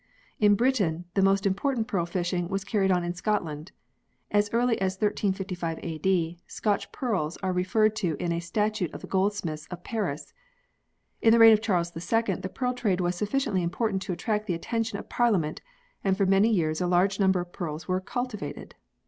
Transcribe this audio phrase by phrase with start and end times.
[0.47, 3.71] "In Britain the most important pearl fishing was carried on in Scotland.
[4.31, 6.39] As early as 1355 A.D.
[6.47, 10.33] Scotch pearls are referred to in a Statute of the goldsmiths of Paris.
[11.21, 14.55] In the reign of Charles II the pearl trade was sufficiently important to attract the
[14.55, 15.61] attention of Parliament,
[16.03, 18.73] and for many years a large number of pearls were "cultivated."